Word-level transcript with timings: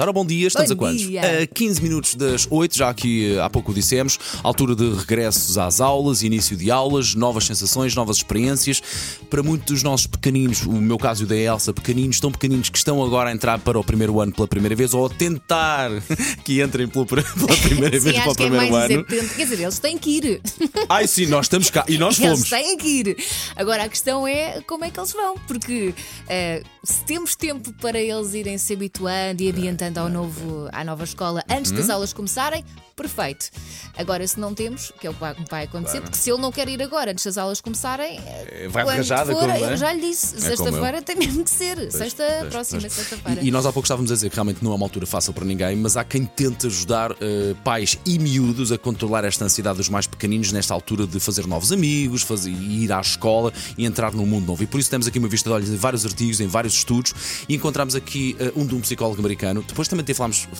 Ora, 0.00 0.14
bom 0.14 0.24
dia, 0.24 0.46
estamos 0.46 0.70
Bom 0.70 0.74
a 0.74 0.78
quantos? 0.78 1.02
dia. 1.06 1.42
A 1.42 1.46
15 1.46 1.82
minutos 1.82 2.14
das 2.14 2.46
8, 2.50 2.74
já 2.74 2.94
que 2.94 3.34
eh, 3.34 3.38
há 3.38 3.50
pouco 3.50 3.74
dissemos, 3.74 4.18
altura 4.42 4.74
de 4.74 4.90
regressos 4.94 5.58
às 5.58 5.78
aulas, 5.78 6.22
início 6.22 6.56
de 6.56 6.70
aulas, 6.70 7.14
novas 7.14 7.44
sensações, 7.44 7.94
novas 7.94 8.16
experiências. 8.16 8.80
Para 9.28 9.42
muitos 9.42 9.66
dos 9.74 9.82
nossos 9.82 10.06
pequeninos, 10.06 10.62
o 10.62 10.72
meu 10.72 10.96
caso 10.96 11.22
e 11.22 11.26
o 11.26 11.28
da 11.28 11.36
Elsa, 11.36 11.74
pequeninos, 11.74 12.18
tão 12.18 12.32
pequeninos 12.32 12.70
que 12.70 12.78
estão 12.78 13.04
agora 13.04 13.28
a 13.28 13.32
entrar 13.34 13.58
para 13.58 13.78
o 13.78 13.84
primeiro 13.84 14.18
ano 14.22 14.32
pela 14.32 14.48
primeira 14.48 14.74
vez 14.74 14.94
ou 14.94 15.04
a 15.04 15.10
tentar 15.10 15.90
que 16.46 16.62
entrem 16.62 16.88
pela, 16.88 17.04
pela 17.04 17.22
primeira 17.62 18.00
Sim, 18.00 18.04
vez 18.10 18.16
para 18.20 18.28
o 18.28 18.32
é 18.32 18.34
primeiro 18.34 18.72
mais 18.72 18.90
ano. 18.92 19.04
quer 19.04 19.44
dizer, 19.44 19.60
eles 19.60 19.78
têm 19.78 19.98
que 19.98 20.10
ir. 20.16 20.40
Ai 20.88 21.06
sim, 21.06 21.26
nós 21.26 21.44
estamos 21.44 21.68
cá 21.68 21.84
e 21.86 21.98
nós 21.98 22.18
Eles 22.18 22.30
fomos. 22.32 22.48
têm 22.48 22.74
que 22.78 22.88
ir. 22.88 23.16
Agora 23.54 23.84
a 23.84 23.88
questão 23.90 24.26
é 24.26 24.62
como 24.66 24.82
é 24.82 24.90
que 24.90 24.98
eles 24.98 25.12
vão, 25.12 25.36
porque 25.46 25.92
eh, 26.26 26.62
se 26.82 27.04
temos 27.04 27.36
tempo 27.36 27.70
para 27.74 28.00
eles 28.00 28.32
irem 28.32 28.56
se 28.56 28.72
habituando 28.72 29.42
e 29.42 29.50
ambientando 29.50 29.89
ao 29.98 30.08
novo, 30.08 30.68
à 30.72 30.84
nova 30.84 31.04
escola 31.04 31.42
antes 31.48 31.70
Uhum. 31.70 31.76
das 31.78 31.90
aulas 31.90 32.12
começarem, 32.12 32.64
perfeito. 32.96 33.50
Agora, 33.96 34.26
se 34.26 34.38
não 34.38 34.54
temos, 34.54 34.92
que 35.00 35.06
é 35.06 35.10
o 35.10 35.14
que 35.14 35.20
vai- 35.20 35.34
vai 35.50 35.64
acontecer, 35.64 36.00
porque 36.00 36.16
se 36.16 36.30
ele 36.30 36.40
não 36.40 36.52
quer 36.52 36.68
ir 36.68 36.82
agora 36.82 37.10
antes 37.12 37.24
das 37.24 37.38
aulas 37.38 37.60
começarem, 37.60 38.18
eh, 38.26 38.68
vai 38.70 38.84
quando 38.84 38.94
arranjada, 38.94 39.32
for, 39.32 39.40
como 39.40 39.52
é? 39.52 39.72
eu 39.72 39.76
já 39.76 39.92
lhe 39.92 40.00
disse, 40.00 40.34
como 40.34 40.40
sexta-feira 40.42 41.02
tem 41.02 41.16
mesmo 41.16 41.44
que 41.44 41.50
ser. 41.50 41.90
Sexta, 41.90 42.24
próxima 42.50 42.80
sexta-feira. 42.88 43.40
E, 43.42 43.48
e 43.48 43.50
nós 43.50 43.64
há 43.66 43.72
pouco 43.72 43.86
estávamos 43.86 44.10
a 44.10 44.14
dizer 44.14 44.28
que 44.30 44.34
realmente 44.36 44.62
não 44.62 44.72
é 44.72 44.74
uma 44.74 44.84
altura 44.86 45.06
fácil 45.06 45.32
para 45.32 45.44
ninguém, 45.44 45.76
mas 45.76 45.96
há 45.96 46.04
quem 46.04 46.24
tente 46.24 46.66
ajudar 46.66 47.12
eh, 47.20 47.54
pais 47.64 47.98
e 48.06 48.18
miúdos 48.18 48.70
a 48.72 48.78
controlar 48.78 49.24
esta 49.24 49.44
ansiedade 49.44 49.78
dos 49.78 49.88
mais 49.88 50.06
pequeninos 50.06 50.52
nesta 50.52 50.74
altura 50.74 51.06
de 51.06 51.18
fazer 51.20 51.46
novos 51.46 51.72
amigos, 51.72 52.22
fazer, 52.22 52.50
ir 52.50 52.92
à 52.92 53.00
escola 53.00 53.52
e 53.78 53.84
entrar 53.86 54.12
num 54.12 54.26
mundo 54.26 54.46
novo. 54.46 54.62
E 54.62 54.66
por 54.66 54.78
isso 54.78 54.90
temos 54.90 55.06
aqui 55.06 55.18
uma 55.18 55.28
vista 55.28 55.48
de 55.48 55.54
olhos 55.54 55.70
em 55.70 55.76
vários 55.76 56.04
artigos, 56.04 56.40
em 56.40 56.46
vários 56.46 56.74
estudos, 56.74 57.14
e 57.48 57.54
encontramos 57.54 57.94
aqui 57.94 58.36
eh, 58.38 58.52
um 58.56 58.66
de 58.66 58.74
um 58.74 58.80
psicólogo 58.80 59.18
americano. 59.20 59.64
Depois 59.66 59.79
também 59.88 60.04
ter- 60.04 60.16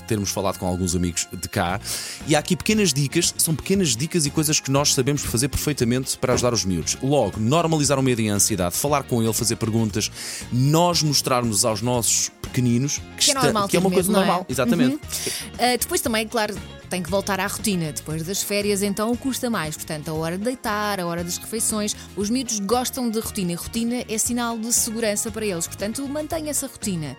termos 0.07 0.29
falado 0.31 0.57
com 0.57 0.65
alguns 0.65 0.95
amigos 0.95 1.27
de 1.31 1.47
cá. 1.49 1.79
E 2.27 2.35
há 2.35 2.39
aqui 2.39 2.55
pequenas 2.55 2.93
dicas, 2.93 3.33
são 3.37 3.55
pequenas 3.55 3.95
dicas 3.95 4.25
e 4.25 4.29
coisas 4.29 4.59
que 4.59 4.71
nós 4.71 4.93
sabemos 4.93 5.21
fazer 5.23 5.47
perfeitamente 5.49 6.17
para 6.17 6.33
ajudar 6.33 6.53
os 6.53 6.65
miúdos. 6.65 6.97
Logo, 7.01 7.39
normalizar 7.39 7.97
o 7.99 8.03
medo 8.03 8.21
e 8.21 8.29
a 8.29 8.33
ansiedade, 8.33 8.75
falar 8.75 9.03
com 9.03 9.21
ele, 9.23 9.33
fazer 9.33 9.55
perguntas, 9.55 10.11
nós 10.51 11.01
mostrarmos 11.03 11.65
aos 11.65 11.81
nossos 11.81 12.29
pequeninos 12.41 12.99
que, 13.17 13.25
Que 13.25 13.31
é 13.31 13.33
normal 13.33 13.67
que 13.67 13.77
é 13.77 13.79
uma 13.79 13.91
coisa 13.91 14.11
é? 14.11 14.13
normal. 14.15 14.45
Exatamente. 14.49 14.95
Uh, 14.95 15.77
depois 15.79 16.01
também, 16.01 16.27
claro, 16.27 16.55
tem 16.91 17.01
que 17.01 17.09
voltar 17.09 17.39
à 17.39 17.47
rotina. 17.47 17.93
Depois 17.93 18.21
das 18.21 18.43
férias, 18.43 18.83
então 18.83 19.15
custa 19.15 19.49
mais. 19.49 19.75
Portanto, 19.75 20.09
a 20.09 20.13
hora 20.13 20.37
de 20.37 20.43
deitar, 20.43 20.99
a 20.99 21.05
hora 21.07 21.23
das 21.23 21.37
refeições. 21.37 21.95
Os 22.17 22.29
miúdos 22.29 22.59
gostam 22.59 23.09
de 23.09 23.17
rotina 23.19 23.53
e 23.53 23.55
rotina 23.55 24.03
é 24.07 24.17
sinal 24.17 24.57
de 24.57 24.71
segurança 24.73 25.31
para 25.31 25.45
eles. 25.45 25.65
Portanto, 25.65 26.05
mantenha 26.07 26.51
essa 26.51 26.67
rotina. 26.67 27.15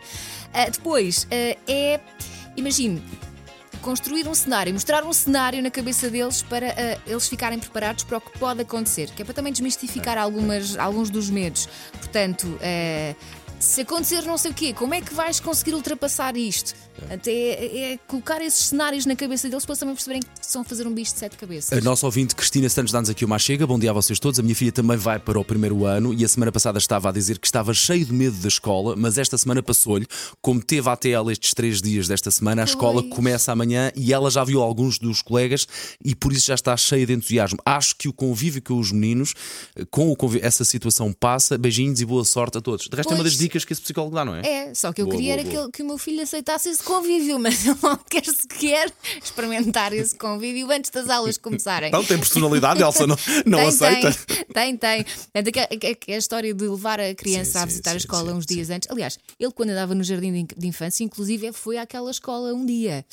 Uh, 0.48 0.70
depois, 0.70 1.24
uh, 1.24 1.58
é. 1.66 1.98
Imagine. 2.54 3.02
Construir 3.80 4.28
um 4.28 4.34
cenário, 4.34 4.72
mostrar 4.72 5.02
um 5.02 5.12
cenário 5.12 5.60
na 5.60 5.68
cabeça 5.68 6.08
deles 6.08 6.40
para 6.40 6.68
uh, 6.68 7.00
eles 7.04 7.28
ficarem 7.28 7.58
preparados 7.58 8.04
para 8.04 8.18
o 8.18 8.20
que 8.20 8.38
pode 8.38 8.60
acontecer, 8.60 9.10
que 9.10 9.22
é 9.22 9.24
para 9.24 9.34
também 9.34 9.52
desmistificar 9.52 10.16
algumas, 10.18 10.78
alguns 10.78 11.10
dos 11.10 11.28
medos. 11.28 11.68
Portanto, 11.90 12.46
se 13.62 13.82
acontecer 13.82 14.22
não 14.22 14.36
sei 14.36 14.50
o 14.50 14.54
quê, 14.54 14.74
como 14.74 14.92
é 14.92 15.00
que 15.00 15.14
vais 15.14 15.38
conseguir 15.38 15.72
ultrapassar 15.74 16.36
isto? 16.36 16.74
Até 17.08 17.30
é, 17.30 17.92
é 17.92 17.98
colocar 18.08 18.40
esses 18.42 18.66
cenários 18.66 19.06
na 19.06 19.14
cabeça 19.16 19.48
deles 19.48 19.64
para 19.64 19.76
também 19.76 19.94
perceberem 19.94 20.20
que 20.20 20.28
estão 20.44 20.62
a 20.62 20.64
fazer 20.64 20.86
um 20.86 20.92
bicho 20.92 21.12
de 21.12 21.18
sete 21.20 21.36
cabeças. 21.36 21.76
A 21.76 21.80
nossa 21.80 22.04
ouvinte 22.04 22.34
Cristina 22.34 22.68
Santos 22.68 22.92
dá-nos 22.92 23.08
aqui 23.08 23.24
uma 23.24 23.38
chega. 23.38 23.66
Bom 23.66 23.78
dia 23.78 23.90
a 23.90 23.92
vocês 23.92 24.18
todos. 24.18 24.38
A 24.38 24.42
minha 24.42 24.54
filha 24.54 24.72
também 24.72 24.96
vai 24.96 25.18
para 25.18 25.38
o 25.38 25.44
primeiro 25.44 25.84
ano 25.84 26.12
e 26.12 26.24
a 26.24 26.28
semana 26.28 26.52
passada 26.52 26.78
estava 26.78 27.08
a 27.08 27.12
dizer 27.12 27.38
que 27.38 27.46
estava 27.46 27.72
cheio 27.72 28.04
de 28.04 28.12
medo 28.12 28.36
da 28.36 28.48
escola, 28.48 28.94
mas 28.96 29.16
esta 29.16 29.38
semana 29.38 29.62
passou-lhe. 29.62 30.06
Como 30.40 30.62
teve 30.62 30.88
até 30.88 31.10
ela 31.10 31.32
estes 31.32 31.54
três 31.54 31.80
dias 31.80 32.08
desta 32.08 32.30
semana, 32.30 32.62
a 32.62 32.64
escola 32.64 33.02
Pois. 33.02 33.14
começa 33.14 33.52
amanhã 33.52 33.90
e 33.96 34.12
ela 34.12 34.30
já 34.30 34.44
viu 34.44 34.60
alguns 34.60 34.98
dos 34.98 35.22
colegas 35.22 35.66
e 36.04 36.14
por 36.14 36.32
isso 36.32 36.46
já 36.46 36.54
está 36.54 36.76
cheia 36.76 37.06
de 37.06 37.12
entusiasmo. 37.12 37.58
Acho 37.64 37.96
que 37.96 38.08
o 38.08 38.12
convívio 38.12 38.62
com 38.62 38.78
os 38.78 38.92
meninos, 38.92 39.34
com 39.90 40.10
o 40.10 40.16
convívio, 40.16 40.46
essa 40.46 40.64
situação 40.64 41.12
passa. 41.12 41.56
Beijinhos 41.56 42.00
e 42.00 42.04
boa 42.04 42.24
sorte 42.24 42.58
a 42.58 42.60
todos. 42.60 42.88
De 42.88 42.96
resto, 42.96 43.12
é 43.12 43.14
uma 43.14 43.24
das 43.24 43.32
Pois. 43.32 43.42
Dicas 43.52 43.64
que 43.64 43.72
esse 43.72 43.82
psicólogo 43.82 44.14
dá, 44.14 44.24
não 44.24 44.34
é? 44.34 44.40
É, 44.46 44.74
só 44.74 44.92
que 44.92 45.02
eu 45.02 45.06
Boa, 45.06 45.16
queria 45.16 45.32
boa, 45.34 45.40
era 45.40 45.48
que, 45.48 45.54
boa. 45.54 45.64
ele- 45.64 45.72
que 45.72 45.82
o 45.82 45.86
meu 45.86 45.98
filho 45.98 46.22
aceitasse 46.22 46.68
esse 46.70 46.82
convívio, 46.82 47.38
mas 47.40 47.66
ele 47.66 47.76
não 47.82 47.96
quer 47.96 48.24
sequer 48.24 48.90
experimentar 49.22 49.92
esse 49.92 50.16
convívio 50.16 50.70
antes 50.70 50.90
das 50.90 51.08
aulas 51.10 51.36
começarem. 51.38 51.90
Não 51.90 52.04
tem 52.04 52.18
personalidade, 52.18 52.82
Elsa 52.82 53.06
não, 53.06 53.16
não 53.46 53.58
tem, 53.58 53.68
aceita. 53.68 54.12
Tem, 54.52 54.76
tem, 54.76 54.76
tem. 54.76 55.06
É, 55.34 55.42
daque- 55.42 55.58
é, 55.60 55.96
é 56.08 56.14
a 56.14 56.18
história 56.18 56.52
de 56.54 56.66
levar 56.66 56.98
a 57.00 57.14
criança 57.14 57.52
Sim, 57.52 57.58
a 57.58 57.66
visitar 57.66 57.90
sim, 57.90 57.96
a 57.96 57.98
escola 57.98 58.30
sim, 58.32 58.36
uns 58.38 58.44
sim. 58.48 58.54
dias 58.54 58.70
antes. 58.70 58.90
Aliás, 58.90 59.18
ele, 59.38 59.52
quando 59.52 59.70
andava 59.70 59.94
no 59.94 60.02
jardim 60.02 60.32
de, 60.32 60.54
de 60.56 60.66
infância, 60.66 61.04
inclusive, 61.04 61.52
foi 61.52 61.76
àquela 61.78 62.10
escola 62.10 62.52
um 62.54 62.64
dia. 62.64 63.04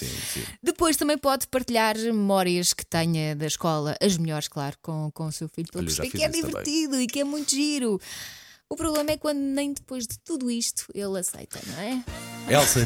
Depois 0.64 0.96
também 0.98 1.18
pode 1.18 1.48
partilhar 1.48 1.98
memórias 1.98 2.74
que 2.74 2.86
tenha 2.86 3.36
da 3.36 3.46
escola, 3.48 3.96
as 4.02 4.18
melhores, 4.18 4.48
claro, 4.48 4.76
com, 4.82 5.12
com 5.14 5.26
o 5.28 5.32
seu 5.32 5.50
filho, 5.50 5.68
para 5.72 5.82
perceber 5.84 6.10
que 6.10 6.24
é 6.24 6.30
isso 6.30 6.42
também. 6.42 6.46
divertido 6.52 7.02
e 7.02 7.08
que 7.08 7.20
é 7.20 7.24
muito 7.24 7.52
giro. 7.52 8.00
O 8.72 8.76
problema 8.76 9.10
é 9.12 9.18
quando 9.18 9.40
nem 9.40 9.74
depois 9.74 10.06
de 10.06 10.20
tudo 10.20 10.50
isto 10.52 10.86
ele 10.94 11.18
aceita, 11.18 11.60
não 11.66 11.80
é? 11.82 12.04
Elsa, 12.48 12.86